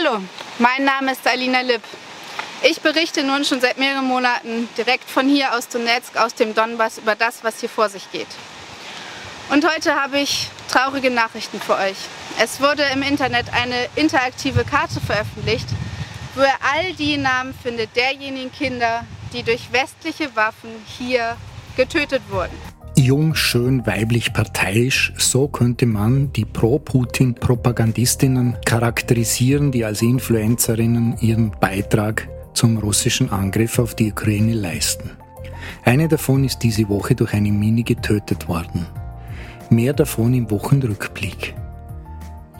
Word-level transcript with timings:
Hallo, 0.00 0.22
mein 0.58 0.84
Name 0.84 1.12
ist 1.12 1.26
Alina 1.26 1.60
Lipp. 1.60 1.82
Ich 2.62 2.80
berichte 2.80 3.22
nun 3.22 3.44
schon 3.44 3.60
seit 3.60 3.76
mehreren 3.76 4.06
Monaten 4.06 4.68
direkt 4.76 5.10
von 5.10 5.28
hier 5.28 5.54
aus 5.54 5.68
Donetsk, 5.68 6.16
aus 6.16 6.34
dem 6.34 6.54
Donbass, 6.54 6.98
über 6.98 7.14
das, 7.14 7.42
was 7.44 7.60
hier 7.60 7.68
vor 7.68 7.88
sich 7.88 8.10
geht. 8.10 8.28
Und 9.50 9.68
heute 9.68 9.94
habe 9.94 10.20
ich 10.20 10.48
traurige 10.70 11.10
Nachrichten 11.10 11.60
für 11.60 11.76
euch. 11.76 11.96
Es 12.38 12.60
wurde 12.60 12.84
im 12.94 13.02
Internet 13.02 13.52
eine 13.52 13.88
interaktive 13.96 14.64
Karte 14.64 15.00
veröffentlicht, 15.00 15.68
wo 16.34 16.42
ihr 16.42 16.54
all 16.72 16.92
die 16.94 17.18
Namen 17.18 17.52
findet 17.62 17.94
derjenigen 17.94 18.52
Kinder, 18.52 19.04
die 19.32 19.42
durch 19.42 19.72
westliche 19.72 20.34
Waffen 20.34 20.70
hier 20.98 21.36
getötet 21.76 22.22
wurden. 22.30 22.69
Jung, 23.00 23.34
schön, 23.34 23.86
weiblich, 23.86 24.34
parteiisch, 24.34 25.14
so 25.16 25.48
könnte 25.48 25.86
man 25.86 26.34
die 26.34 26.44
Pro-Putin-Propagandistinnen 26.44 28.58
charakterisieren, 28.66 29.72
die 29.72 29.86
als 29.86 30.02
Influencerinnen 30.02 31.16
ihren 31.20 31.50
Beitrag 31.50 32.28
zum 32.52 32.76
russischen 32.76 33.30
Angriff 33.30 33.78
auf 33.78 33.94
die 33.94 34.12
Ukraine 34.12 34.52
leisten. 34.52 35.12
Eine 35.82 36.08
davon 36.08 36.44
ist 36.44 36.58
diese 36.58 36.90
Woche 36.90 37.14
durch 37.14 37.32
eine 37.32 37.50
Mine 37.50 37.84
getötet 37.84 38.48
worden. 38.48 38.84
Mehr 39.70 39.94
davon 39.94 40.34
im 40.34 40.50
Wochenrückblick. 40.50 41.54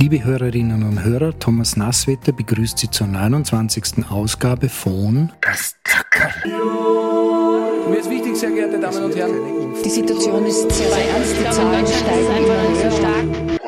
Liebe 0.01 0.25
Hörerinnen 0.25 0.85
und 0.85 1.05
Hörer, 1.05 1.39
Thomas 1.39 1.77
Nasswetter 1.77 2.33
begrüßt 2.33 2.79
Sie 2.79 2.91
zur 2.91 3.09
29. 3.09 4.07
Ausgabe 4.09 4.71
von 4.71 5.31
Das 5.43 5.77
Zackerl. 5.85 6.33
Mir 7.91 7.99
ist 7.99 8.09
wichtig, 8.09 8.20
sehr 8.41 8.51
geehrte 8.53 8.81
Damen 8.81 9.05
und 9.05 9.15
Herren. 9.15 9.35
Die 9.85 9.91
Situation 9.91 10.47
ist 10.47 10.71
sehr, 10.73 10.89
ernst. 10.89 11.37
Die 11.39 11.51
Zahlen 11.51 11.87
steigen 11.87 12.45
immer 12.45 12.75
sehr 12.75 12.91
stark. 12.91 13.61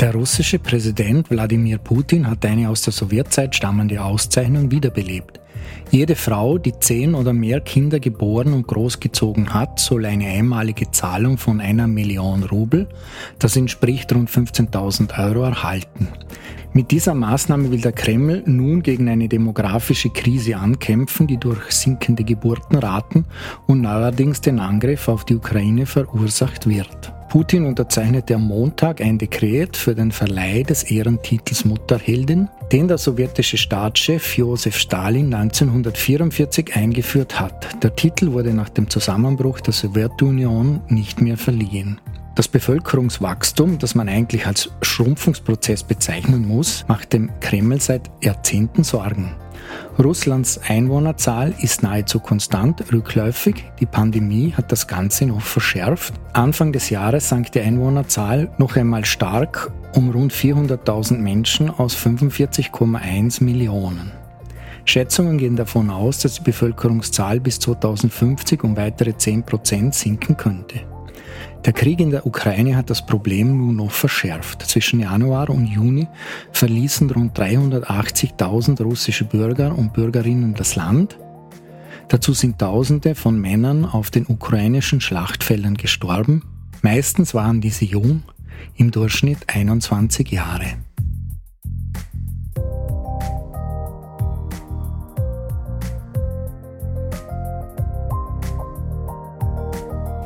Der 0.00 0.14
russische 0.14 0.60
Präsident 0.60 1.28
Wladimir 1.28 1.78
Putin 1.78 2.30
hat 2.30 2.44
eine 2.46 2.70
aus 2.70 2.82
der 2.82 2.92
Sowjetzeit 2.92 3.56
stammende 3.56 4.04
Auszeichnung 4.04 4.70
wiederbelebt. 4.70 5.40
Jede 5.90 6.16
Frau, 6.16 6.58
die 6.58 6.78
zehn 6.78 7.14
oder 7.14 7.32
mehr 7.32 7.60
Kinder 7.60 8.00
geboren 8.00 8.52
und 8.52 8.66
großgezogen 8.66 9.54
hat, 9.54 9.78
soll 9.78 10.04
eine 10.04 10.26
einmalige 10.26 10.90
Zahlung 10.90 11.38
von 11.38 11.60
einer 11.60 11.86
Million 11.86 12.42
Rubel, 12.42 12.88
das 13.38 13.56
entspricht 13.56 14.12
rund 14.12 14.28
15.000 14.30 15.18
Euro, 15.18 15.44
erhalten. 15.44 16.08
Mit 16.76 16.90
dieser 16.90 17.14
Maßnahme 17.14 17.70
will 17.70 17.80
der 17.80 17.92
Kreml 17.92 18.42
nun 18.44 18.82
gegen 18.82 19.08
eine 19.08 19.28
demografische 19.28 20.10
Krise 20.10 20.56
ankämpfen, 20.56 21.26
die 21.26 21.38
durch 21.38 21.70
sinkende 21.70 22.22
Geburtenraten 22.22 23.24
und 23.66 23.80
neuerdings 23.80 24.42
den 24.42 24.60
Angriff 24.60 25.08
auf 25.08 25.24
die 25.24 25.36
Ukraine 25.36 25.86
verursacht 25.86 26.68
wird. 26.68 27.15
Putin 27.28 27.66
unterzeichnete 27.66 28.36
am 28.36 28.46
Montag 28.46 29.00
ein 29.00 29.18
Dekret 29.18 29.76
für 29.76 29.94
den 29.94 30.12
Verleih 30.12 30.62
des 30.62 30.84
Ehrentitels 30.84 31.64
Mutterheldin, 31.64 32.48
den 32.72 32.88
der 32.88 32.98
sowjetische 32.98 33.58
Staatschef 33.58 34.36
Josef 34.36 34.76
Stalin 34.76 35.34
1944 35.34 36.76
eingeführt 36.76 37.40
hat. 37.40 37.82
Der 37.82 37.94
Titel 37.94 38.32
wurde 38.32 38.54
nach 38.54 38.68
dem 38.68 38.88
Zusammenbruch 38.88 39.60
der 39.60 39.72
Sowjetunion 39.72 40.80
nicht 40.88 41.20
mehr 41.20 41.36
verliehen. 41.36 42.00
Das 42.36 42.48
Bevölkerungswachstum, 42.48 43.78
das 43.78 43.94
man 43.94 44.08
eigentlich 44.08 44.46
als 44.46 44.70
Schrumpfungsprozess 44.82 45.82
bezeichnen 45.82 46.46
muss, 46.46 46.84
macht 46.86 47.12
dem 47.12 47.30
Kreml 47.40 47.80
seit 47.80 48.10
Jahrzehnten 48.22 48.84
Sorgen. 48.84 49.34
Russlands 49.98 50.60
Einwohnerzahl 50.66 51.54
ist 51.60 51.82
nahezu 51.82 52.20
konstant 52.20 52.92
rückläufig. 52.92 53.64
Die 53.80 53.86
Pandemie 53.86 54.52
hat 54.56 54.72
das 54.72 54.86
Ganze 54.86 55.26
noch 55.26 55.40
verschärft. 55.40 56.14
Anfang 56.32 56.72
des 56.72 56.90
Jahres 56.90 57.28
sank 57.28 57.52
die 57.52 57.60
Einwohnerzahl 57.60 58.50
noch 58.58 58.76
einmal 58.76 59.04
stark 59.04 59.70
um 59.94 60.10
rund 60.10 60.32
400.000 60.32 61.16
Menschen 61.18 61.70
aus 61.70 61.96
45,1 61.96 63.42
Millionen. 63.42 64.12
Schätzungen 64.84 65.38
gehen 65.38 65.56
davon 65.56 65.90
aus, 65.90 66.18
dass 66.18 66.34
die 66.34 66.42
Bevölkerungszahl 66.42 67.40
bis 67.40 67.58
2050 67.58 68.62
um 68.62 68.76
weitere 68.76 69.16
10 69.16 69.42
Prozent 69.42 69.94
sinken 69.94 70.36
könnte. 70.36 70.80
Der 71.66 71.72
Krieg 71.72 71.98
in 71.98 72.10
der 72.10 72.24
Ukraine 72.24 72.76
hat 72.76 72.90
das 72.90 73.04
Problem 73.04 73.58
nun 73.58 73.74
noch 73.74 73.90
verschärft. 73.90 74.62
Zwischen 74.62 75.00
Januar 75.00 75.50
und 75.50 75.66
Juni 75.66 76.06
verließen 76.52 77.10
rund 77.10 77.36
380.000 77.36 78.80
russische 78.84 79.24
Bürger 79.24 79.76
und 79.76 79.92
Bürgerinnen 79.92 80.54
das 80.54 80.76
Land. 80.76 81.18
Dazu 82.06 82.34
sind 82.34 82.60
Tausende 82.60 83.16
von 83.16 83.40
Männern 83.40 83.84
auf 83.84 84.12
den 84.12 84.26
ukrainischen 84.28 85.00
Schlachtfeldern 85.00 85.74
gestorben. 85.74 86.44
Meistens 86.82 87.34
waren 87.34 87.60
diese 87.60 87.84
jung, 87.84 88.22
im 88.76 88.92
Durchschnitt 88.92 89.38
21 89.52 90.30
Jahre. 90.30 90.66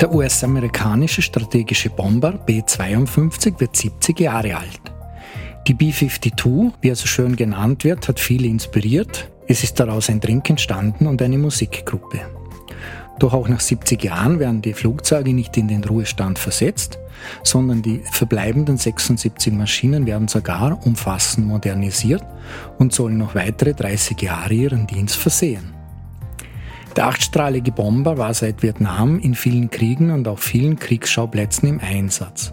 Der 0.01 0.15
US-amerikanische 0.15 1.21
strategische 1.21 1.91
Bomber 1.91 2.33
B-52 2.33 3.61
wird 3.61 3.77
70 3.77 4.19
Jahre 4.19 4.57
alt. 4.57 4.81
Die 5.67 5.75
B-52, 5.75 6.73
wie 6.81 6.89
er 6.89 6.97
so 6.97 7.07
schön 7.07 7.37
genannt 7.37 7.85
wird, 7.85 8.09
hat 8.09 8.19
viele 8.19 8.49
inspiriert. 8.49 9.31
Es 9.47 9.63
ist 9.63 9.79
daraus 9.79 10.09
ein 10.09 10.21
Drink 10.21 10.49
entstanden 10.49 11.07
und 11.07 11.21
eine 11.21 11.37
Musikgruppe. 11.37 12.21
Doch 13.19 13.35
auch 13.35 13.47
nach 13.47 13.61
70 13.61 14.03
Jahren 14.03 14.39
werden 14.39 14.63
die 14.63 14.73
Flugzeuge 14.73 15.35
nicht 15.35 15.59
in 15.59 15.69
den 15.69 15.85
Ruhestand 15.85 16.39
versetzt, 16.39 16.99
sondern 17.43 17.83
die 17.83 18.01
verbleibenden 18.11 18.79
76 18.79 19.53
Maschinen 19.53 20.07
werden 20.07 20.29
sogar 20.29 20.87
umfassend 20.87 21.47
modernisiert 21.47 22.25
und 22.79 22.95
sollen 22.95 23.19
noch 23.19 23.35
weitere 23.35 23.75
30 23.75 24.23
Jahre 24.23 24.55
ihren 24.55 24.87
Dienst 24.87 25.17
versehen. 25.17 25.80
Der 26.97 27.07
achtstrahlige 27.07 27.73
Bomber 27.73 28.19
war 28.19 28.35
seit 28.35 28.63
Vietnam 28.63 29.19
in 29.21 29.35
vielen 29.35 29.71
Kriegen 29.71 30.11
und 30.11 30.27
auf 30.27 30.41
vielen 30.41 30.79
Kriegsschauplätzen 30.79 31.69
im 31.69 31.81
Einsatz. 31.81 32.53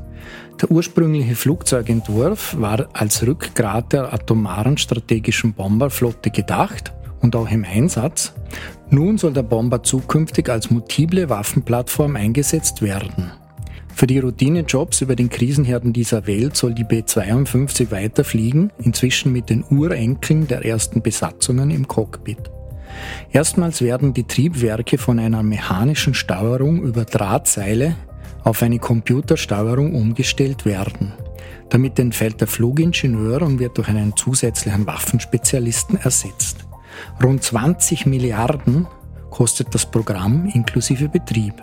Der 0.61 0.71
ursprüngliche 0.71 1.35
Flugzeugentwurf 1.35 2.55
war 2.59 2.87
als 2.93 3.25
Rückgrat 3.25 3.93
der 3.93 4.13
atomaren 4.13 4.77
strategischen 4.77 5.53
Bomberflotte 5.53 6.31
gedacht 6.31 6.93
und 7.21 7.35
auch 7.35 7.49
im 7.49 7.63
Einsatz. 7.63 8.33
Nun 8.89 9.17
soll 9.17 9.33
der 9.33 9.43
Bomber 9.43 9.83
zukünftig 9.83 10.49
als 10.49 10.69
multiple 10.69 11.29
Waffenplattform 11.29 12.15
eingesetzt 12.15 12.81
werden. 12.81 13.31
Für 13.93 14.07
die 14.07 14.19
Routinejobs 14.19 15.01
über 15.01 15.15
den 15.15 15.29
Krisenherden 15.29 15.91
dieser 15.91 16.27
Welt 16.27 16.55
soll 16.55 16.75
die 16.75 16.83
B-52 16.83 17.89
weiterfliegen, 17.89 18.71
inzwischen 18.77 19.33
mit 19.33 19.49
den 19.49 19.63
Urenkeln 19.71 20.47
der 20.47 20.63
ersten 20.63 21.01
Besatzungen 21.01 21.71
im 21.71 21.87
Cockpit. 21.87 22.51
Erstmals 23.31 23.81
werden 23.81 24.13
die 24.13 24.25
Triebwerke 24.25 24.97
von 24.97 25.19
einer 25.19 25.43
mechanischen 25.43 26.13
Steuerung 26.13 26.81
über 26.83 27.05
Drahtseile 27.05 27.95
auf 28.43 28.63
eine 28.63 28.79
Computersteuerung 28.79 29.93
umgestellt 29.93 30.65
werden. 30.65 31.13
Damit 31.69 31.99
entfällt 31.99 32.39
der 32.39 32.47
Flugingenieur 32.47 33.41
und 33.41 33.59
wird 33.59 33.77
durch 33.77 33.89
einen 33.89 34.15
zusätzlichen 34.15 34.87
Waffenspezialisten 34.87 35.97
ersetzt. 35.97 36.65
Rund 37.21 37.43
20 37.43 38.05
Milliarden 38.05 38.87
kostet 39.29 39.73
das 39.75 39.85
Programm 39.85 40.49
inklusive 40.53 41.09
Betrieb. 41.09 41.53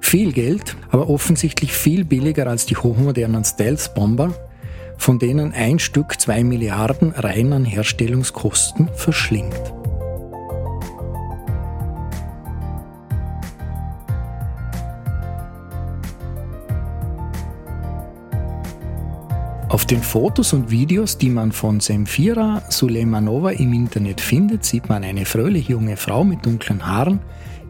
Viel 0.00 0.32
Geld, 0.32 0.76
aber 0.90 1.08
offensichtlich 1.08 1.72
viel 1.72 2.04
billiger 2.04 2.46
als 2.46 2.66
die 2.66 2.76
hochmodernen 2.76 3.44
Stealth-Bomber, 3.44 4.34
von 4.98 5.18
denen 5.18 5.52
ein 5.52 5.78
Stück 5.78 6.20
2 6.20 6.44
Milliarden 6.44 7.12
rein 7.12 7.52
an 7.52 7.64
Herstellungskosten 7.64 8.88
verschlingt. 8.94 9.72
Auf 19.76 19.84
den 19.84 20.00
Fotos 20.00 20.54
und 20.54 20.70
Videos, 20.70 21.18
die 21.18 21.28
man 21.28 21.52
von 21.52 21.80
Semfira 21.80 22.62
Suleimanova 22.70 23.50
im 23.50 23.74
Internet 23.74 24.22
findet, 24.22 24.64
sieht 24.64 24.88
man 24.88 25.04
eine 25.04 25.26
fröhliche 25.26 25.72
junge 25.72 25.98
Frau 25.98 26.24
mit 26.24 26.46
dunklen 26.46 26.86
Haaren, 26.86 27.20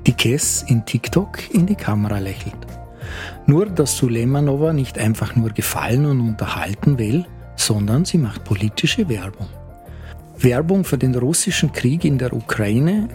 die 0.07 0.13
Kess 0.13 0.65
in 0.69 0.87
TikTok 0.87 1.53
in 1.53 1.67
die 1.67 1.75
Kamera 1.75 2.21
lächelt. 2.21 2.65
Nur, 3.47 3.67
dass 3.67 3.97
Suleimanova 3.97 4.73
nicht 4.73 5.01
einfach 5.01 5.35
nur 5.35 5.51
gefallen 5.51 6.07
und 6.07 6.21
unterhalten 6.21 6.97
will, 6.97 7.27
sondern 7.57 8.05
sie 8.05 8.19
macht 8.19 8.45
politische 8.45 9.09
Werbung. 9.09 9.49
Werbung 10.39 10.85
für 10.85 10.99
den 10.99 11.17
russischen 11.17 11.73
Krieg 11.73 12.05
in 12.05 12.19
der 12.19 12.33
Ukraine, 12.33 13.09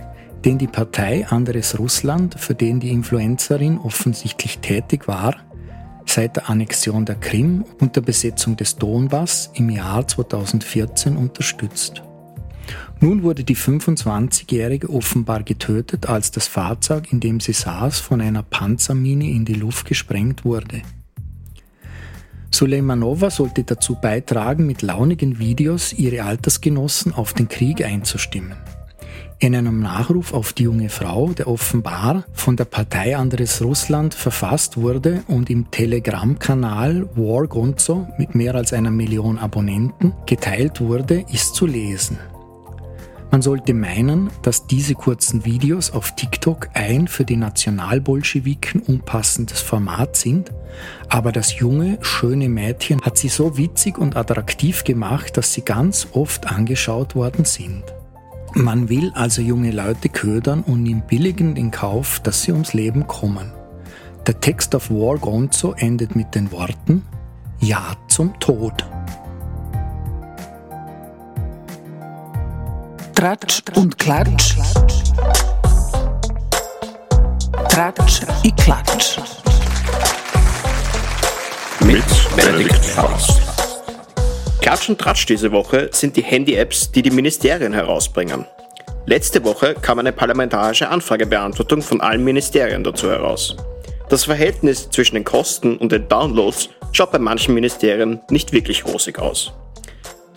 den 0.44 0.58
die 0.58 0.68
Partei 0.68 1.26
Anderes 1.30 1.80
Russland, 1.80 2.38
für 2.38 2.56
den 2.56 2.82
die 2.82 2.90
Influencerin 2.90 3.78
offensichtlich 3.78 4.60
tätig 4.60 5.08
war, 5.08 5.38
seit 6.06 6.36
der 6.36 6.50
Annexion 6.50 7.06
der 7.06 7.16
Krim 7.16 7.66
und 7.80 7.96
der 7.96 8.02
Besetzung 8.02 8.56
des 8.58 8.76
Donbass 8.76 9.52
im 9.54 9.70
Jahr 9.70 10.08
2014 10.08 11.18
unterstützt. 11.18 12.04
Nun 13.00 13.24
wurde 13.24 13.44
die 13.44 13.56
25-Jährige 13.56 14.90
offenbar 14.90 15.44
getötet, 15.44 16.08
als 16.08 16.32
das 16.32 16.48
Fahrzeug, 16.48 17.12
in 17.12 17.20
dem 17.20 17.40
sie 17.40 17.54
saß, 17.54 18.00
von 18.00 18.22
einer 18.22 18.44
Panzermine 18.44 19.30
in 19.30 19.44
die 19.44 19.56
Luft 19.56 19.88
gesprengt 19.88 20.46
wurde. 20.46 20.84
Suleimanova 22.52 23.30
sollte 23.30 23.64
dazu 23.64 23.96
beitragen, 23.96 24.68
mit 24.68 24.82
launigen 24.82 25.40
Videos 25.40 25.94
ihre 25.94 26.24
Altersgenossen 26.24 27.14
auf 27.14 27.34
den 27.34 27.48
Krieg 27.48 27.84
einzustimmen. 27.84 28.58
In 29.44 29.56
einem 29.56 29.80
Nachruf 29.80 30.36
auf 30.36 30.54
die 30.54 30.66
junge 30.66 30.90
Frau, 30.90 31.30
der 31.30 31.48
offenbar 31.48 32.26
von 32.32 32.56
der 32.58 32.66
Partei 32.66 33.18
Anderes 33.18 33.60
Russland 33.64 34.14
verfasst 34.14 34.78
wurde 34.78 35.24
und 35.26 35.50
im 35.50 35.72
Telegram-Kanal 35.72 37.10
War 37.16 37.48
Gonzo 37.48 38.08
mit 38.20 38.36
mehr 38.36 38.54
als 38.54 38.72
einer 38.72 38.92
Million 38.92 39.40
Abonnenten 39.40 40.14
geteilt 40.28 40.80
wurde, 40.80 41.26
ist 41.34 41.56
zu 41.56 41.66
lesen. 41.66 42.20
Man 43.32 43.42
sollte 43.42 43.74
meinen, 43.74 44.30
dass 44.44 44.68
diese 44.68 44.94
kurzen 44.94 45.44
Videos 45.44 45.90
auf 45.90 46.16
TikTok 46.16 46.70
ein 46.76 47.08
für 47.08 47.26
die 47.26 47.38
Nationalbolschewiken 47.38 48.84
unpassendes 48.84 49.60
Format 49.60 50.18
sind, 50.18 50.52
aber 51.10 51.32
das 51.32 51.58
junge, 51.58 51.98
schöne 52.02 52.48
Mädchen 52.48 53.02
hat 53.02 53.18
sie 53.18 53.30
so 53.30 53.58
witzig 53.58 53.98
und 53.98 54.16
attraktiv 54.16 54.84
gemacht, 54.84 55.36
dass 55.36 55.52
sie 55.52 55.64
ganz 55.64 56.10
oft 56.12 56.46
angeschaut 56.46 57.16
worden 57.16 57.44
sind. 57.44 57.86
Man 58.54 58.90
will 58.90 59.12
also 59.16 59.42
junge 59.42 59.72
Leute 59.72 60.10
ködern 60.10 60.62
und 60.64 60.84
nimmt 60.84 61.08
billigend 61.08 61.58
in 61.58 61.72
Kauf, 61.72 62.20
dass 62.20 62.42
sie 62.42 62.52
ums 62.52 62.74
Leben 62.74 63.08
kommen. 63.08 63.54
Der 64.28 64.40
Text 64.40 64.76
auf 64.76 64.92
War 64.92 65.18
Gonzo 65.18 65.74
endet 65.78 66.16
mit 66.16 66.36
den 66.36 66.52
Worten 66.52 67.04
Ja 67.60 67.96
zum 68.10 68.38
Tod. 68.40 68.86
Tratsch 73.16 73.64
und 73.76 73.98
Klatsch. 73.98 74.56
Tratsch 77.70 78.22
i 78.44 78.52
Klatsch. 78.52 79.18
Mit 81.80 82.04
Benedikt 82.36 82.86
Faust. 82.86 83.42
Klatsch 84.62 84.90
und 84.90 85.00
Tratsch 85.00 85.26
diese 85.26 85.52
Woche 85.52 85.90
sind 85.92 86.16
die 86.16 86.22
Handy-Apps, 86.22 86.92
die 86.92 87.02
die 87.02 87.10
Ministerien 87.10 87.74
herausbringen. 87.74 88.46
Letzte 89.08 89.44
Woche 89.44 89.74
kam 89.74 89.98
eine 89.98 90.14
parlamentarische 90.14 90.88
Anfragebeantwortung 90.88 91.82
von 91.82 92.00
allen 92.00 92.24
Ministerien 92.24 92.84
dazu 92.84 93.10
heraus. 93.10 93.58
Das 94.10 94.26
Verhältnis 94.26 94.88
zwischen 94.92 95.16
den 95.16 95.24
Kosten 95.24 95.78
und 95.78 95.92
den 95.92 96.08
Downloads 96.08 96.70
schaut 96.92 97.12
bei 97.12 97.18
manchen 97.18 97.56
Ministerien 97.56 98.20
nicht 98.30 98.54
wirklich 98.54 98.86
rosig 98.86 99.18
aus. 99.18 99.52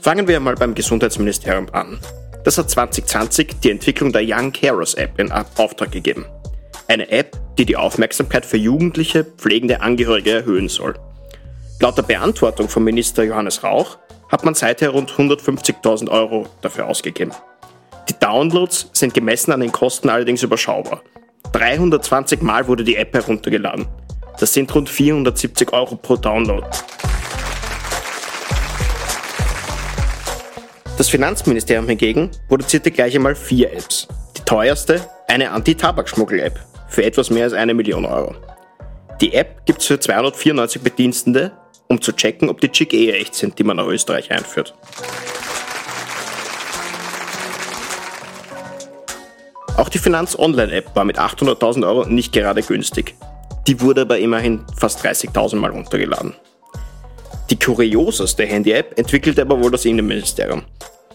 Fangen 0.00 0.26
wir 0.26 0.36
einmal 0.36 0.54
beim 0.54 0.74
Gesundheitsministerium 0.74 1.68
an. 1.72 2.00
Das 2.44 2.56
hat 2.56 2.70
2020 2.70 3.60
die 3.62 3.70
Entwicklung 3.70 4.10
der 4.10 4.22
Young 4.24 4.52
Carers 4.52 4.94
App 4.94 5.20
in 5.20 5.32
Auftrag 5.32 5.92
gegeben. 5.92 6.24
Eine 6.88 7.10
App, 7.10 7.36
die 7.58 7.66
die 7.66 7.76
Aufmerksamkeit 7.76 8.46
für 8.46 8.56
jugendliche, 8.56 9.24
pflegende 9.24 9.82
Angehörige 9.82 10.30
erhöhen 10.30 10.70
soll. 10.70 10.94
Laut 11.80 11.98
der 11.98 12.02
Beantwortung 12.02 12.68
von 12.68 12.84
Minister 12.84 13.24
Johannes 13.24 13.64
Rauch 13.64 13.98
hat 14.30 14.44
man 14.44 14.54
seither 14.54 14.90
rund 14.90 15.10
150.000 15.10 16.08
Euro 16.08 16.46
dafür 16.62 16.86
ausgegeben. 16.86 17.32
Die 18.08 18.18
Downloads 18.18 18.90
sind 18.92 19.12
gemessen 19.12 19.52
an 19.52 19.60
den 19.60 19.72
Kosten 19.72 20.08
allerdings 20.08 20.42
überschaubar. 20.42 21.02
320 21.52 22.42
Mal 22.42 22.68
wurde 22.68 22.84
die 22.84 22.96
App 22.96 23.12
heruntergeladen. 23.14 23.86
Das 24.38 24.52
sind 24.52 24.72
rund 24.74 24.88
470 24.88 25.72
Euro 25.72 25.96
pro 25.96 26.16
Download. 26.16 26.66
Das 30.96 31.08
Finanzministerium 31.08 31.88
hingegen 31.88 32.30
produzierte 32.48 32.92
gleich 32.92 33.16
einmal 33.16 33.34
vier 33.34 33.72
Apps. 33.72 34.06
Die 34.36 34.42
teuerste, 34.42 35.00
eine 35.26 35.50
Anti-Tabakschmuggel-App 35.50 36.58
für 36.88 37.04
etwas 37.04 37.30
mehr 37.30 37.44
als 37.44 37.52
eine 37.52 37.74
Million 37.74 38.04
Euro. 38.04 38.36
Die 39.20 39.34
App 39.34 39.66
gibt 39.66 39.80
es 39.80 39.86
für 39.86 39.98
294 39.98 40.82
Bedienstende 40.82 41.52
um 41.94 42.00
zu 42.00 42.12
checken, 42.12 42.48
ob 42.48 42.60
die 42.60 42.70
Chick 42.70 42.92
eh 42.92 43.12
echt 43.12 43.34
sind, 43.34 43.58
die 43.58 43.64
man 43.64 43.76
nach 43.76 43.86
Österreich 43.86 44.30
einführt. 44.30 44.74
Auch 49.76 49.88
die 49.88 49.98
Finanz-Online-App 49.98 50.94
war 50.94 51.04
mit 51.04 51.18
800.000 51.18 51.86
Euro 51.86 52.06
nicht 52.06 52.32
gerade 52.32 52.62
günstig. 52.62 53.14
Die 53.66 53.80
wurde 53.80 54.02
aber 54.02 54.18
immerhin 54.18 54.64
fast 54.76 55.04
30.000 55.04 55.56
Mal 55.56 55.70
runtergeladen. 55.70 56.34
Die 57.50 57.58
kurioseste 57.58 58.44
Handy-App 58.44 58.98
entwickelte 58.98 59.42
aber 59.42 59.62
wohl 59.62 59.70
das 59.70 59.84
Innenministerium. 59.84 60.62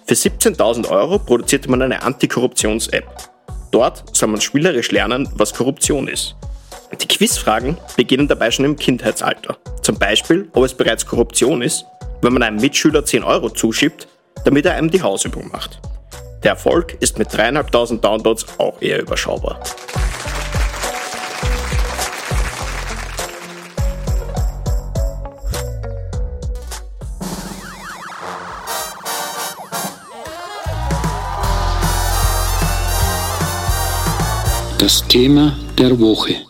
Für 0.06 0.14
17.000 0.14 0.90
Euro 0.90 1.20
produzierte 1.20 1.70
man 1.70 1.82
eine 1.82 2.02
Antikorruptions-App. 2.02 3.06
Dort 3.72 4.16
soll 4.16 4.30
man 4.30 4.42
spielerisch 4.42 4.92
lernen, 4.92 5.30
was 5.36 5.54
Korruption 5.54 6.08
ist. 6.08 6.36
Die 6.98 7.08
Quizfragen 7.08 7.78
beginnen 7.96 8.28
dabei 8.28 8.50
schon 8.52 8.66
im 8.66 8.76
Kindheitsalter. 8.76 9.58
Zum 9.82 9.98
Beispiel, 10.00 10.50
ob 10.54 10.64
es 10.64 10.74
bereits 10.74 11.06
Korruption 11.06 11.62
ist, 11.62 11.86
wenn 12.22 12.34
man 12.34 12.44
einem 12.44 12.58
Mitschüler 12.58 13.06
10 13.06 13.24
Euro 13.24 13.50
zuschiebt, 13.50 14.08
damit 14.44 14.66
er 14.66 14.74
einem 14.74 14.90
die 14.90 15.02
Hausübung 15.02 15.50
macht. 15.52 15.80
Der 16.44 16.52
Erfolg 16.52 16.98
ist 17.00 17.20
mit 17.20 17.30
3.500 17.30 18.00
Downloads 18.00 18.46
auch 18.58 18.82
eher 18.82 19.02
überschaubar. 19.02 19.60
Das 34.78 35.08
Thema 35.08 35.56
der 35.78 36.00
Woche 36.00 36.49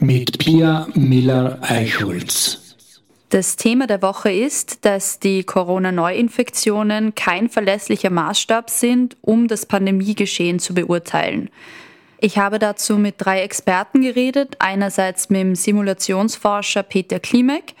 mit 0.00 0.38
Pia 0.38 0.86
Miller-Eichholz. 0.94 2.76
Das 3.30 3.56
Thema 3.56 3.86
der 3.86 4.00
Woche 4.00 4.32
ist, 4.32 4.86
dass 4.86 5.18
die 5.18 5.44
Corona-Neuinfektionen 5.44 7.14
kein 7.14 7.50
verlässlicher 7.50 8.08
Maßstab 8.08 8.70
sind, 8.70 9.16
um 9.20 9.48
das 9.48 9.66
Pandemiegeschehen 9.66 10.58
zu 10.58 10.72
beurteilen. 10.72 11.50
Ich 12.20 12.38
habe 12.38 12.58
dazu 12.58 12.96
mit 12.96 13.16
drei 13.18 13.42
Experten 13.42 14.00
geredet, 14.00 14.56
einerseits 14.58 15.28
mit 15.30 15.40
dem 15.40 15.54
Simulationsforscher 15.54 16.82
Peter 16.82 17.20
Klimek 17.20 17.74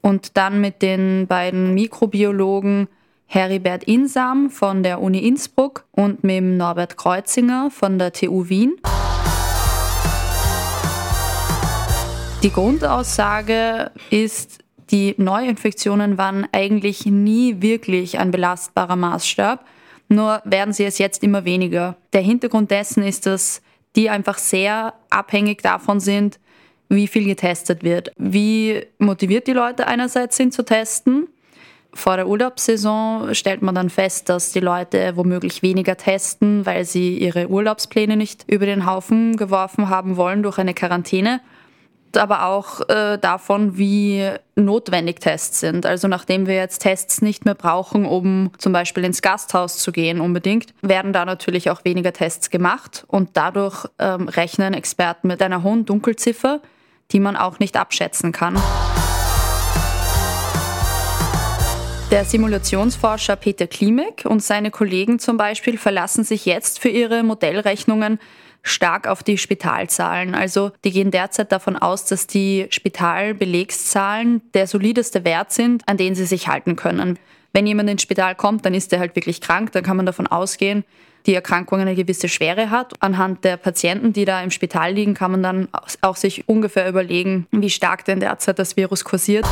und 0.00 0.36
dann 0.36 0.60
mit 0.60 0.82
den 0.82 1.26
beiden 1.26 1.74
Mikrobiologen 1.74 2.88
Heribert 3.26 3.84
Insam 3.84 4.50
von 4.50 4.82
der 4.82 5.02
Uni 5.02 5.18
Innsbruck 5.18 5.84
und 5.90 6.24
mit 6.24 6.42
Norbert 6.42 6.96
Kreuzinger 6.96 7.70
von 7.70 7.98
der 7.98 8.12
TU 8.12 8.48
Wien. 8.48 8.76
Die 12.46 12.52
Grundaussage 12.52 13.90
ist, 14.10 14.60
die 14.92 15.16
Neuinfektionen 15.18 16.16
waren 16.16 16.46
eigentlich 16.52 17.04
nie 17.04 17.60
wirklich 17.60 18.20
ein 18.20 18.30
belastbarer 18.30 18.94
Maßstab, 18.94 19.66
nur 20.08 20.42
werden 20.44 20.72
sie 20.72 20.84
es 20.84 20.98
jetzt 20.98 21.24
immer 21.24 21.44
weniger. 21.44 21.96
Der 22.12 22.20
Hintergrund 22.20 22.70
dessen 22.70 23.02
ist, 23.02 23.26
dass 23.26 23.62
die 23.96 24.10
einfach 24.10 24.38
sehr 24.38 24.94
abhängig 25.10 25.60
davon 25.62 25.98
sind, 25.98 26.38
wie 26.88 27.08
viel 27.08 27.24
getestet 27.24 27.82
wird, 27.82 28.12
wie 28.16 28.86
motiviert 28.98 29.48
die 29.48 29.52
Leute 29.52 29.88
einerseits 29.88 30.36
sind 30.36 30.54
zu 30.54 30.64
testen. 30.64 31.26
Vor 31.94 32.14
der 32.14 32.28
Urlaubssaison 32.28 33.34
stellt 33.34 33.62
man 33.62 33.74
dann 33.74 33.90
fest, 33.90 34.28
dass 34.28 34.52
die 34.52 34.60
Leute 34.60 35.16
womöglich 35.16 35.64
weniger 35.64 35.96
testen, 35.96 36.64
weil 36.64 36.84
sie 36.84 37.18
ihre 37.18 37.48
Urlaubspläne 37.48 38.16
nicht 38.16 38.44
über 38.46 38.66
den 38.66 38.86
Haufen 38.86 39.36
geworfen 39.36 39.88
haben 39.88 40.16
wollen 40.16 40.44
durch 40.44 40.58
eine 40.58 40.74
Quarantäne 40.74 41.40
aber 42.16 42.46
auch 42.46 42.88
äh, 42.88 43.18
davon, 43.18 43.76
wie 43.78 44.30
notwendig 44.54 45.20
Tests 45.20 45.60
sind. 45.60 45.86
Also 45.86 46.08
nachdem 46.08 46.46
wir 46.46 46.54
jetzt 46.54 46.80
Tests 46.80 47.22
nicht 47.22 47.44
mehr 47.44 47.54
brauchen, 47.54 48.06
um 48.06 48.50
zum 48.58 48.72
Beispiel 48.72 49.04
ins 49.04 49.22
Gasthaus 49.22 49.78
zu 49.78 49.92
gehen 49.92 50.20
unbedingt, 50.20 50.74
werden 50.82 51.12
da 51.12 51.24
natürlich 51.24 51.70
auch 51.70 51.84
weniger 51.84 52.12
Tests 52.12 52.50
gemacht 52.50 53.04
und 53.08 53.30
dadurch 53.34 53.86
ähm, 53.98 54.28
rechnen 54.28 54.74
Experten 54.74 55.28
mit 55.28 55.42
einer 55.42 55.62
hohen 55.62 55.84
Dunkelziffer, 55.84 56.60
die 57.12 57.20
man 57.20 57.36
auch 57.36 57.58
nicht 57.58 57.76
abschätzen 57.76 58.32
kann. 58.32 58.56
Der 62.12 62.24
Simulationsforscher 62.24 63.34
Peter 63.34 63.66
Klimek 63.66 64.24
und 64.26 64.40
seine 64.40 64.70
Kollegen 64.70 65.18
zum 65.18 65.36
Beispiel 65.36 65.76
verlassen 65.76 66.22
sich 66.22 66.46
jetzt 66.46 66.78
für 66.78 66.88
ihre 66.88 67.24
Modellrechnungen 67.24 68.20
stark 68.66 69.06
auf 69.06 69.22
die 69.22 69.38
Spitalzahlen. 69.38 70.34
Also 70.34 70.72
die 70.84 70.90
gehen 70.90 71.10
derzeit 71.10 71.52
davon 71.52 71.76
aus, 71.76 72.04
dass 72.04 72.26
die 72.26 72.66
Spitalbelegszahlen 72.70 74.42
der 74.54 74.66
solideste 74.66 75.24
Wert 75.24 75.52
sind, 75.52 75.82
an 75.86 75.96
den 75.96 76.14
sie 76.14 76.26
sich 76.26 76.48
halten 76.48 76.76
können. 76.76 77.18
Wenn 77.52 77.66
jemand 77.66 77.88
ins 77.88 78.02
Spital 78.02 78.34
kommt, 78.34 78.66
dann 78.66 78.74
ist 78.74 78.92
er 78.92 78.98
halt 78.98 79.16
wirklich 79.16 79.40
krank, 79.40 79.72
dann 79.72 79.82
kann 79.82 79.96
man 79.96 80.04
davon 80.04 80.26
ausgehen, 80.26 80.84
die 81.26 81.34
Erkrankung 81.34 81.80
eine 81.80 81.94
gewisse 81.94 82.28
Schwere 82.28 82.70
hat. 82.70 82.92
Anhand 83.00 83.44
der 83.44 83.56
Patienten, 83.56 84.12
die 84.12 84.24
da 84.24 84.42
im 84.42 84.50
Spital 84.50 84.92
liegen, 84.92 85.14
kann 85.14 85.30
man 85.30 85.42
dann 85.42 85.68
auch 86.02 86.16
sich 86.16 86.48
ungefähr 86.48 86.88
überlegen, 86.88 87.46
wie 87.50 87.70
stark 87.70 88.04
denn 88.04 88.20
derzeit 88.20 88.58
das 88.58 88.76
Virus 88.76 89.04
kursiert. 89.04 89.46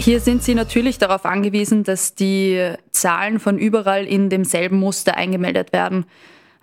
Hier 0.00 0.20
sind 0.20 0.42
sie 0.42 0.54
natürlich 0.54 0.96
darauf 0.96 1.26
angewiesen, 1.26 1.84
dass 1.84 2.14
die 2.14 2.72
Zahlen 2.90 3.38
von 3.38 3.58
überall 3.58 4.06
in 4.06 4.30
demselben 4.30 4.78
Muster 4.78 5.14
eingemeldet 5.14 5.74
werden. 5.74 6.06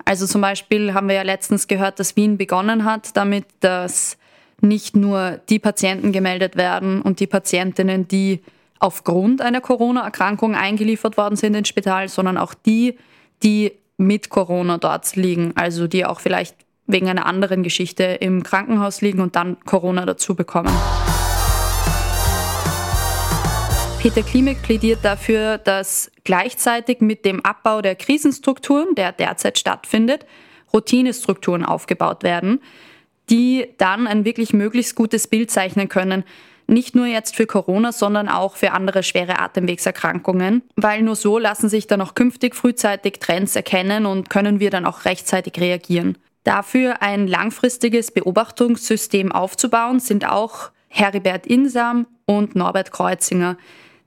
Also 0.06 0.26
zum 0.26 0.42
Beispiel 0.42 0.96
haben 0.96 1.08
wir 1.08 1.16
ja 1.16 1.22
letztens 1.22 1.68
gehört, 1.68 2.00
dass 2.00 2.16
Wien 2.16 2.38
begonnen 2.38 2.84
hat 2.84 3.16
damit, 3.16 3.46
dass 3.60 4.18
nicht 4.60 4.96
nur 4.96 5.40
die 5.50 5.60
Patienten 5.60 6.12
gemeldet 6.12 6.56
werden 6.56 7.04
und 7.04 7.20
die 7.20 7.28
Patientinnen, 7.28 8.08
die 8.08 8.42
aufgrund 8.80 9.42
einer 9.42 9.62
Corona-Erkrankung 9.62 10.56
eingeliefert 10.56 11.16
worden 11.16 11.36
sind 11.36 11.54
ins 11.54 11.68
Spital, 11.68 12.10
sondern 12.10 12.40
auch 12.40 12.56
die, 12.56 12.98
die 13.44 13.72
mit 13.98 14.30
Corona 14.30 14.80
dort 14.80 15.16
liegen, 15.16 15.52
also 15.56 15.86
die 15.86 16.06
auch 16.06 16.22
vielleicht 16.22 16.56
wegen 16.88 17.08
einer 17.08 17.28
anderen 17.28 17.62
Geschichte 17.62 18.04
im 18.04 18.42
Krankenhaus 18.42 19.02
liegen 19.02 19.20
und 19.20 19.36
dann 19.36 19.58
Corona 19.64 20.08
dazu 20.08 20.34
bekommen. 20.34 20.74
Peter 24.00 24.22
Klimek 24.22 24.62
plädiert 24.62 25.00
dafür, 25.04 25.58
dass 25.58 26.12
gleichzeitig 26.24 27.02
mit 27.02 27.26
dem 27.26 27.44
Abbau 27.44 27.82
der 27.82 27.96
Krisenstrukturen, 27.96 28.94
der 28.96 29.12
derzeit 29.12 29.58
stattfindet, 29.58 30.26
Routinestrukturen 30.72 31.66
aufgebaut 31.66 32.24
werden, 32.24 32.62
die 33.30 33.68
dann 33.78 34.06
ein 34.08 34.24
wirklich 34.24 34.54
möglichst 34.54 34.96
gutes 34.96 35.28
Bild 35.28 35.50
zeichnen 35.50 35.90
können, 35.90 36.24
nicht 36.68 36.96
nur 36.96 37.08
jetzt 37.08 37.36
für 37.36 37.48
Corona, 37.48 37.92
sondern 37.92 38.30
auch 38.30 38.56
für 38.56 38.72
andere 38.72 39.02
schwere 39.02 39.40
Atemwegserkrankungen, 39.40 40.62
weil 40.76 41.02
nur 41.02 41.16
so 41.16 41.40
lassen 41.40 41.68
sich 41.68 41.88
dann 41.88 42.02
auch 42.02 42.14
künftig 42.14 42.56
frühzeitig 42.56 43.20
Trends 43.20 43.56
erkennen 43.56 44.06
und 44.06 44.30
können 44.30 44.60
wir 44.60 44.70
dann 44.70 44.86
auch 44.86 45.06
rechtzeitig 45.06 45.60
reagieren. 45.60 46.18
Dafür 46.44 47.02
ein 47.02 47.28
langfristiges 47.28 48.12
Beobachtungssystem 48.12 49.32
aufzubauen, 49.32 50.00
sind 50.00 50.30
auch 50.30 50.72
Heribert 50.88 51.48
Insam 51.48 52.08
und 52.26 52.56
Norbert 52.56 52.92
Kreuzinger. 52.92 53.58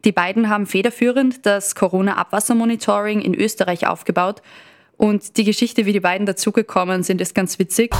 Die 0.04 0.12
beiden 0.12 0.48
haben 0.48 0.64
federführend 0.64 1.44
das 1.44 1.74
Corona-Abwassermonitoring 1.74 3.20
in 3.20 3.34
Österreich 3.34 3.86
aufgebaut. 3.86 4.40
Und 4.96 5.36
die 5.36 5.44
Geschichte, 5.44 5.84
wie 5.84 5.92
die 5.92 6.00
beiden 6.00 6.26
dazugekommen 6.26 7.02
sind, 7.02 7.20
ist 7.20 7.34
ganz 7.34 7.58
witzig. 7.58 7.94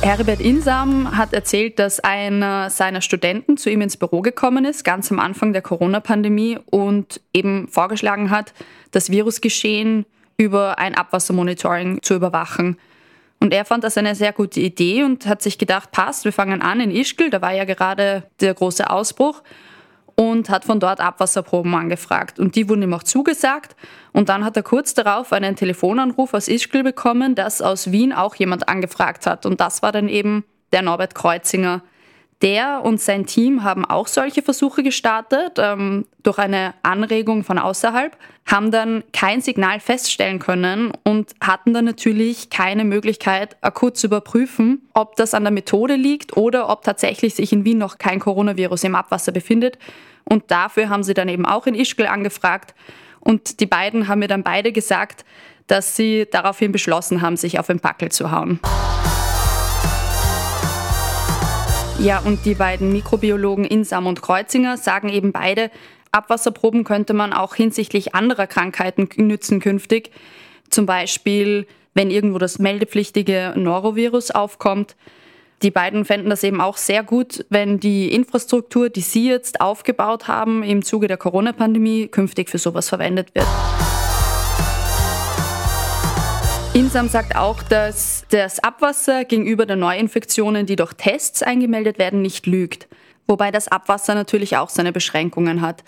Herbert 0.00 0.40
Insam 0.40 1.16
hat 1.16 1.32
erzählt, 1.32 1.78
dass 1.78 2.00
einer 2.00 2.70
seiner 2.70 3.02
Studenten 3.02 3.56
zu 3.56 3.70
ihm 3.70 3.82
ins 3.82 3.96
Büro 3.96 4.20
gekommen 4.20 4.64
ist, 4.64 4.84
ganz 4.84 5.12
am 5.12 5.20
Anfang 5.20 5.52
der 5.52 5.62
Corona-Pandemie, 5.62 6.58
und 6.66 7.20
eben 7.32 7.68
vorgeschlagen 7.68 8.30
hat, 8.30 8.52
das 8.90 9.10
Virusgeschehen 9.10 10.06
über 10.38 10.78
ein 10.78 10.94
Abwassermonitoring 10.94 12.00
zu 12.02 12.14
überwachen. 12.14 12.78
Und 13.42 13.52
er 13.52 13.64
fand 13.64 13.82
das 13.82 13.98
eine 13.98 14.14
sehr 14.14 14.32
gute 14.32 14.60
Idee 14.60 15.02
und 15.02 15.26
hat 15.26 15.42
sich 15.42 15.58
gedacht, 15.58 15.90
passt, 15.90 16.24
wir 16.24 16.32
fangen 16.32 16.62
an 16.62 16.78
in 16.78 16.92
Ischgl, 16.92 17.28
da 17.28 17.42
war 17.42 17.52
ja 17.52 17.64
gerade 17.64 18.22
der 18.38 18.54
große 18.54 18.88
Ausbruch 18.88 19.42
und 20.14 20.48
hat 20.48 20.64
von 20.64 20.78
dort 20.78 21.00
Abwasserproben 21.00 21.74
angefragt. 21.74 22.38
Und 22.38 22.54
die 22.54 22.68
wurden 22.68 22.82
ihm 22.82 22.94
auch 22.94 23.02
zugesagt. 23.02 23.74
Und 24.12 24.28
dann 24.28 24.44
hat 24.44 24.56
er 24.56 24.62
kurz 24.62 24.94
darauf 24.94 25.32
einen 25.32 25.56
Telefonanruf 25.56 26.34
aus 26.34 26.46
Ischgl 26.46 26.84
bekommen, 26.84 27.34
dass 27.34 27.60
aus 27.60 27.90
Wien 27.90 28.12
auch 28.12 28.36
jemand 28.36 28.68
angefragt 28.68 29.26
hat. 29.26 29.44
Und 29.44 29.60
das 29.60 29.82
war 29.82 29.90
dann 29.90 30.08
eben 30.08 30.44
der 30.72 30.82
Norbert 30.82 31.16
Kreuzinger, 31.16 31.82
der 32.42 32.82
und 32.82 33.00
sein 33.00 33.24
Team 33.24 33.62
haben 33.62 33.84
auch 33.84 34.08
solche 34.08 34.42
Versuche 34.42 34.82
gestartet 34.82 35.58
ähm, 35.58 36.06
durch 36.22 36.38
eine 36.38 36.74
Anregung 36.82 37.44
von 37.44 37.58
außerhalb, 37.58 38.16
haben 38.46 38.72
dann 38.72 39.04
kein 39.12 39.40
Signal 39.40 39.78
feststellen 39.78 40.40
können 40.40 40.92
und 41.04 41.32
hatten 41.40 41.72
dann 41.72 41.84
natürlich 41.84 42.50
keine 42.50 42.84
Möglichkeit, 42.84 43.56
akut 43.60 43.96
zu 43.96 44.08
überprüfen, 44.08 44.82
ob 44.92 45.14
das 45.16 45.34
an 45.34 45.44
der 45.44 45.52
Methode 45.52 45.94
liegt 45.94 46.36
oder 46.36 46.68
ob 46.68 46.82
tatsächlich 46.82 47.34
sich 47.34 47.52
in 47.52 47.64
Wien 47.64 47.78
noch 47.78 47.98
kein 47.98 48.18
Coronavirus 48.18 48.84
im 48.84 48.96
Abwasser 48.96 49.30
befindet. 49.30 49.78
Und 50.24 50.50
dafür 50.50 50.88
haben 50.88 51.04
sie 51.04 51.14
dann 51.14 51.28
eben 51.28 51.46
auch 51.46 51.66
in 51.66 51.74
Ischgl 51.74 52.06
angefragt. 52.06 52.74
Und 53.20 53.60
die 53.60 53.66
beiden 53.66 54.08
haben 54.08 54.18
mir 54.18 54.28
dann 54.28 54.42
beide 54.42 54.72
gesagt, 54.72 55.24
dass 55.68 55.94
sie 55.94 56.26
daraufhin 56.30 56.72
beschlossen 56.72 57.22
haben, 57.22 57.36
sich 57.36 57.60
auf 57.60 57.68
den 57.68 57.78
Packel 57.78 58.10
zu 58.10 58.32
hauen. 58.32 58.58
Ja, 62.02 62.18
und 62.18 62.44
die 62.46 62.56
beiden 62.56 62.92
Mikrobiologen 62.92 63.64
Insam 63.64 64.08
und 64.08 64.22
Kreuzinger 64.22 64.76
sagen 64.76 65.08
eben 65.08 65.30
beide, 65.30 65.70
Abwasserproben 66.10 66.82
könnte 66.82 67.14
man 67.14 67.32
auch 67.32 67.54
hinsichtlich 67.54 68.12
anderer 68.12 68.48
Krankheiten 68.48 69.08
nützen 69.16 69.60
künftig. 69.60 70.10
Zum 70.68 70.84
Beispiel, 70.84 71.64
wenn 71.94 72.10
irgendwo 72.10 72.38
das 72.38 72.58
meldepflichtige 72.58 73.54
Norovirus 73.56 74.32
aufkommt. 74.32 74.96
Die 75.62 75.70
beiden 75.70 76.04
fänden 76.04 76.28
das 76.28 76.42
eben 76.42 76.60
auch 76.60 76.76
sehr 76.76 77.04
gut, 77.04 77.46
wenn 77.50 77.78
die 77.78 78.12
Infrastruktur, 78.12 78.90
die 78.90 79.00
sie 79.00 79.28
jetzt 79.28 79.60
aufgebaut 79.60 80.26
haben 80.26 80.64
im 80.64 80.82
Zuge 80.82 81.06
der 81.06 81.18
Corona-Pandemie, 81.18 82.08
künftig 82.08 82.50
für 82.50 82.58
sowas 82.58 82.88
verwendet 82.88 83.32
wird. 83.36 83.46
Insam 86.74 87.08
sagt 87.08 87.36
auch, 87.36 87.62
dass 87.62 88.24
das 88.30 88.58
Abwasser 88.58 89.26
gegenüber 89.26 89.66
den 89.66 89.80
Neuinfektionen, 89.80 90.64
die 90.64 90.76
durch 90.76 90.94
Tests 90.94 91.42
eingemeldet 91.42 91.98
werden, 91.98 92.22
nicht 92.22 92.46
lügt. 92.46 92.88
Wobei 93.26 93.50
das 93.50 93.68
Abwasser 93.68 94.14
natürlich 94.14 94.56
auch 94.56 94.70
seine 94.70 94.90
Beschränkungen 94.90 95.60
hat. 95.60 95.84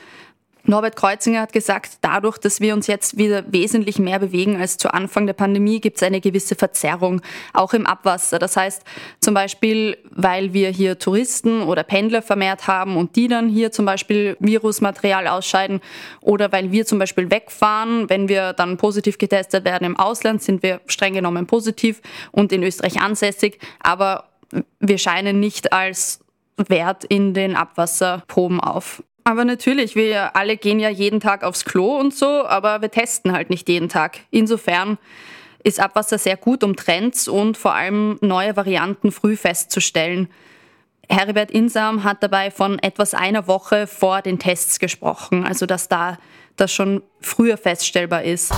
Norbert 0.67 0.97
Kreuzinger 0.97 1.43
hat 1.43 1.53
gesagt, 1.53 1.99
dadurch, 2.01 2.39
dass 2.39 2.61
wir 2.61 2.73
uns 2.73 2.87
jetzt 2.87 3.19
wieder 3.19 3.45
wesentlich 3.53 3.99
mehr 3.99 4.19
bewegen 4.19 4.57
als 4.59 4.79
zu 4.79 4.93
Anfang 4.93 5.27
der 5.27 5.35
Pandemie, 5.35 5.79
gibt 5.79 5.99
es 5.99 6.03
eine 6.03 6.23
gewisse 6.23 6.55
Verzerrung, 6.55 7.21
auch 7.53 7.75
im 7.75 7.87
Abwasser. 7.87 8.39
Das 8.39 8.57
heißt 8.57 8.83
zum 9.21 9.35
Beispiel, 9.35 9.99
weil 10.11 10.55
wir 10.55 10.71
hier 10.71 10.99
Touristen 10.99 11.63
oder 11.63 11.83
Pendler 11.83 12.23
vermehrt 12.23 12.67
haben 12.67 12.97
und 12.97 13.15
die 13.17 13.29
dann 13.29 13.49
hier 13.51 13.73
zum 13.73 13.85
Beispiel 13.85 14.39
Virusmaterial 14.41 15.29
ausscheiden 15.29 15.81
oder 16.23 16.51
weil 16.51 16.73
wir 16.73 16.87
zum 16.87 16.99
Beispiel 16.99 17.31
wegfahren, 17.31 18.09
wenn 18.09 18.29
wir 18.31 18.55
dann 18.55 18.79
positiv 18.79 19.19
getestet 19.19 19.67
werden 19.67 19.85
im 19.85 19.99
Ausland, 19.99 20.43
sind 20.43 20.63
wir 20.63 20.81
streng 20.87 21.13
genommen 21.13 21.47
positiv 21.47 22.01
und 22.33 22.53
in 22.53 22.63
Österreich 22.63 23.01
ansässig, 23.03 23.59
aber 23.81 24.31
wir 24.81 24.99
scheinen 24.99 25.41
nicht 25.41 25.75
als 25.75 26.21
Wert 26.57 27.05
in 27.05 27.35
den 27.35 27.55
Abwasserproben 27.55 28.61
auf. 28.61 29.03
Aber 29.27 29.47
natürlich, 29.47 29.97
wir 29.97 30.37
alle 30.37 30.59
gehen 30.59 30.79
ja 30.79 30.91
jeden 30.91 31.19
Tag 31.19 31.45
aufs 31.45 31.65
Klo 31.65 31.99
und 31.99 32.15
so, 32.15 32.45
aber 32.47 32.83
wir 32.83 32.91
testen 32.91 33.33
halt 33.33 33.49
nicht 33.49 33.67
jeden 33.71 33.89
Tag. 33.89 34.19
Insofern 34.31 34.99
ist 35.63 35.81
Abwasser 35.81 36.19
sehr 36.19 36.37
gut, 36.37 36.63
um 36.63 36.77
Trends 36.77 37.27
und 37.27 37.57
vor 37.57 37.75
allem 37.75 38.19
neue 38.21 38.55
Varianten 38.55 39.11
früh 39.11 39.35
festzustellen. 39.35 40.29
Heribert 41.09 41.51
Insam 41.51 42.05
hat 42.05 42.23
dabei 42.23 42.51
von 42.51 42.79
etwas 42.79 43.15
einer 43.15 43.47
Woche 43.47 43.87
vor 43.87 44.21
den 44.21 44.39
Tests 44.39 44.79
gesprochen, 44.79 45.47
also 45.47 45.65
dass 45.65 45.89
da 45.89 46.19
das 46.57 46.71
schon 46.73 47.03
früher 47.23 47.57
feststellbar 47.57 48.25
ist. 48.25 48.53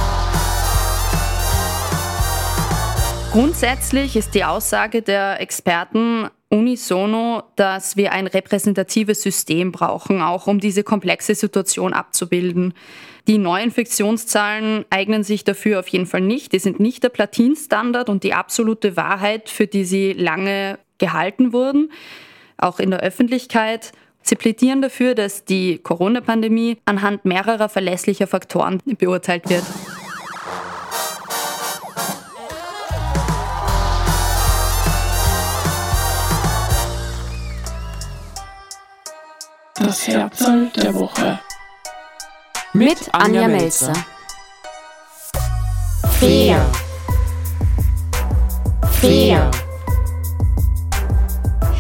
Grundsätzlich 3.30 4.16
ist 4.16 4.34
die 4.34 4.44
Aussage 4.44 5.02
der 5.02 5.40
Experten 5.40 6.28
unisono, 6.48 7.42
dass 7.56 7.96
wir 7.96 8.12
ein 8.12 8.26
repräsentatives 8.26 9.22
System 9.22 9.72
brauchen, 9.72 10.22
auch 10.22 10.46
um 10.46 10.60
diese 10.60 10.84
komplexe 10.84 11.34
Situation 11.34 11.92
abzubilden. 11.92 12.74
Die 13.26 13.38
Neuinfektionszahlen 13.38 14.84
eignen 14.90 15.24
sich 15.24 15.42
dafür 15.42 15.80
auf 15.80 15.88
jeden 15.88 16.06
Fall 16.06 16.20
nicht. 16.20 16.52
Die 16.52 16.60
sind 16.60 16.78
nicht 16.78 17.02
der 17.02 17.08
Platinstandard 17.08 18.08
und 18.08 18.22
die 18.22 18.34
absolute 18.34 18.96
Wahrheit, 18.96 19.50
für 19.50 19.66
die 19.66 19.84
sie 19.84 20.12
lange 20.12 20.78
gehalten 20.98 21.52
wurden, 21.52 21.90
auch 22.56 22.78
in 22.78 22.90
der 22.90 23.00
Öffentlichkeit. 23.00 23.92
Sie 24.22 24.36
plädieren 24.36 24.80
dafür, 24.80 25.14
dass 25.14 25.44
die 25.44 25.78
Corona-Pandemie 25.78 26.78
anhand 26.84 27.24
mehrerer 27.24 27.68
verlässlicher 27.68 28.26
Faktoren 28.26 28.80
beurteilt 28.98 29.48
wird. 29.48 29.64
Das 39.96 40.08
Herzl 40.08 40.70
der 40.76 40.94
Woche. 40.94 41.38
Mit 42.74 42.98
Anja 43.12 43.48
Melzer. 43.48 43.94
Fair. 46.20 46.60
Fair. 49.00 49.50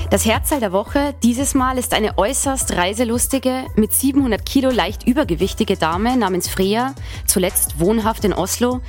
Das 0.08 0.24
Herzteil 0.24 0.60
der 0.60 0.70
Woche 0.70 1.14
dieses 1.24 1.54
Mal 1.54 1.78
ist 1.78 1.92
eine 1.92 2.16
äußerst 2.16 2.76
reiselustige, 2.76 3.66
mit 3.74 3.92
700 3.92 4.46
Kilo 4.46 4.70
leicht 4.70 5.04
übergewichtige 5.04 5.76
Dame 5.76 6.16
namens 6.16 6.48
Freya, 6.48 6.94
zuletzt 7.26 7.80
wohnhaft 7.80 8.24
in 8.24 8.32
Oslo, 8.32 8.80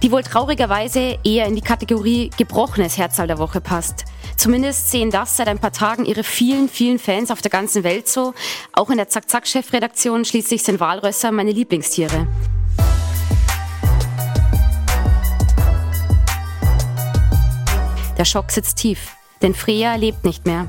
die 0.00 0.12
wohl 0.12 0.22
traurigerweise 0.22 1.18
eher 1.24 1.46
in 1.46 1.56
die 1.56 1.60
Kategorie 1.60 2.30
gebrochenes 2.38 2.96
Herzteil 2.98 3.26
der 3.26 3.38
Woche 3.38 3.60
passt. 3.60 4.04
Zumindest 4.36 4.92
sehen 4.92 5.10
das 5.10 5.36
seit 5.36 5.48
ein 5.48 5.58
paar 5.58 5.72
Tagen 5.72 6.04
ihre 6.04 6.22
vielen, 6.22 6.68
vielen 6.68 7.00
Fans 7.00 7.32
auf 7.32 7.42
der 7.42 7.50
ganzen 7.50 7.82
Welt 7.82 8.06
so. 8.06 8.32
Auch 8.72 8.90
in 8.90 8.96
der 8.96 9.08
Zack-Zack-Chefredaktion 9.08 10.24
schließlich 10.24 10.62
sind 10.62 10.78
Walrösser 10.78 11.32
meine 11.32 11.50
Lieblingstiere. 11.50 12.28
Der 18.16 18.24
Schock 18.24 18.50
sitzt 18.52 18.76
tief, 18.78 19.16
denn 19.42 19.54
Freya 19.54 19.94
lebt 19.96 20.24
nicht 20.24 20.46
mehr. 20.46 20.68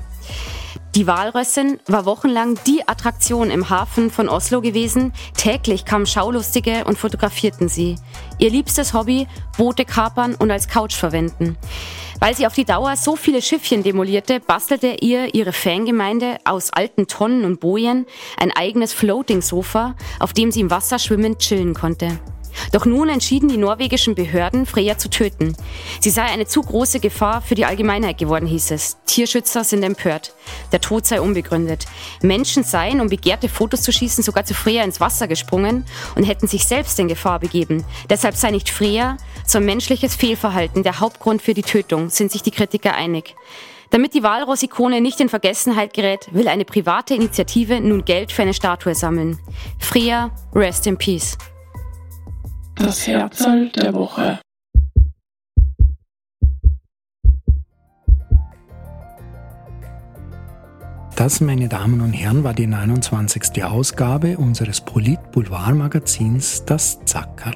Die 0.94 1.08
Walrössin 1.08 1.80
war 1.88 2.06
wochenlang 2.06 2.60
die 2.68 2.86
Attraktion 2.86 3.50
im 3.50 3.70
Hafen 3.70 4.12
von 4.12 4.28
Oslo 4.28 4.60
gewesen. 4.60 5.14
Täglich 5.38 5.86
kamen 5.86 6.06
Schaulustige 6.06 6.84
und 6.84 6.98
fotografierten 6.98 7.70
sie. 7.70 7.96
Ihr 8.40 8.50
liebstes 8.50 8.94
Hobby, 8.94 9.26
Boote 9.58 9.86
kapern 9.86 10.36
und 10.36 10.52
als 10.52 10.68
Couch 10.68 10.94
verwenden. 10.94 11.58
Weil 12.20 12.36
sie 12.36 12.46
auf 12.46 12.54
die 12.54 12.66
Dauer 12.66 12.98
so 12.98 13.16
viele 13.16 13.42
Schiffchen 13.42 13.84
demolierte, 13.84 14.42
bastelte 14.42 14.98
ihr 15.00 15.34
ihre 15.34 15.54
Fangemeinde 15.54 16.38
aus 16.44 16.74
alten 16.74 17.08
Tonnen 17.08 17.46
und 17.46 17.62
Bojen 17.62 18.06
ein 18.38 18.52
eigenes 18.52 18.92
Floating-Sofa, 18.92 19.96
auf 20.20 20.34
dem 20.34 20.52
sie 20.52 20.60
im 20.60 20.72
Wasser 20.72 21.00
schwimmend 21.00 21.40
chillen 21.40 21.74
konnte. 21.74 22.20
Doch 22.72 22.86
nun 22.86 23.10
entschieden 23.10 23.50
die 23.50 23.58
norwegischen 23.58 24.16
Behörden, 24.16 24.66
Freya 24.66 24.98
zu 24.98 25.10
töten. 25.10 25.56
Sie 26.00 26.10
sei 26.10 26.24
eine 26.24 26.46
zu 26.46 26.62
große 26.62 27.00
Gefahr 27.00 27.42
für 27.42 27.56
die 27.56 27.66
Allgemeinheit 27.66 28.18
geworden, 28.18 28.46
hieß 28.46 28.72
es. 28.72 28.98
Tierschützer 29.06 29.64
sind 29.64 29.84
empört. 29.84 30.34
Der 30.72 30.82
Tod 30.82 31.06
sei 31.06 31.22
unbegründet. 31.22 31.86
Menschen 32.22 32.64
seien, 32.64 33.02
um 33.02 33.10
begehrte 33.10 33.50
Fotos 33.50 33.82
zu 33.82 33.92
schießen, 33.92 34.24
sogar 34.24 34.46
zu 34.46 34.54
Freya 34.54 34.84
ins 34.84 35.00
Wasser 35.00 35.28
gesprungen 35.28 35.86
und 36.16 36.24
hätten 36.24 36.48
sich 36.48 36.66
selbst 36.66 37.00
in 37.00 37.08
Gefahr 37.08 37.40
begeben. 37.40 37.84
Deshalb 38.10 38.36
sei 38.36 38.52
nicht 38.52 38.70
Freya, 38.70 39.18
sondern 39.46 39.72
menschliches 39.72 40.16
Fehlverhalten 40.16 40.84
der 40.84 41.00
Hauptgrund 41.00 41.42
für 41.42 41.54
die 41.54 41.62
Tötung, 41.62 42.10
sind 42.10 42.32
sich 42.32 42.42
die 42.42 42.52
Kritiker 42.52 42.94
einig. 42.94 43.36
Damit 43.92 44.14
die 44.14 44.24
Walross-Ikone 44.24 45.02
nicht 45.02 45.20
in 45.20 45.28
Vergessenheit 45.28 45.94
gerät, 45.94 46.30
will 46.32 46.48
eine 46.48 46.64
private 46.64 47.14
Initiative 47.14 47.82
nun 47.82 48.06
Geld 48.06 48.32
für 48.32 48.42
eine 48.42 48.54
Statue 48.54 48.96
sammeln. 48.96 49.38
Freya, 49.80 50.32
rest 50.56 50.88
in 50.88 50.98
peace. 50.98 51.38
Das 52.84 53.06
Herzl 53.06 53.70
der 53.70 53.94
Woche. 53.94 54.40
Das, 61.16 61.42
meine 61.42 61.70
Damen 61.70 62.02
und 62.02 62.14
Herren, 62.14 62.44
war 62.44 62.56
die 62.56 62.66
29. 62.66 63.64
Ausgabe 63.64 64.40
unseres 64.40 64.82
Polit-Boulevard-Magazins 64.82 66.66
Das 66.66 67.06
Zackerl. 67.06 67.54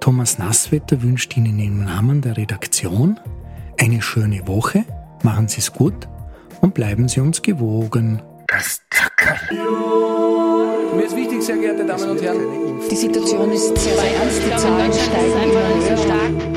Thomas 0.00 0.38
Nasswetter 0.38 1.02
wünscht 1.02 1.36
Ihnen 1.36 1.58
im 1.58 1.84
Namen 1.84 2.22
der 2.22 2.38
Redaktion 2.38 3.20
eine 3.78 4.00
schöne 4.00 4.48
Woche, 4.48 4.86
machen 5.22 5.48
Sie 5.48 5.60
es 5.60 5.70
gut 5.70 6.08
und 6.62 6.72
bleiben 6.72 7.06
Sie 7.06 7.20
uns 7.20 7.42
gewogen. 7.42 8.22
Das 8.46 8.80
Zackerl 8.90 9.38
sehr 11.44 11.56
geehrte 11.58 11.84
Damen 11.84 12.08
und 12.10 12.22
Herren. 12.22 12.80
Die 12.90 12.96
Situation 12.96 13.52
ist 13.52 13.76
sehr 13.76 13.92
ernst, 13.92 14.42
die 14.46 14.56
Zahlen 14.56 14.92
steigen 14.92 15.50
immer 15.50 16.44
höher. 16.48 16.53